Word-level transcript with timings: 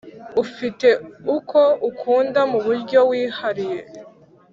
ufite 0.43 0.87
uko 1.37 1.59
ukunda 1.89 2.41
mu 2.51 2.59
buryo 2.65 2.99
wihariye 3.09 3.79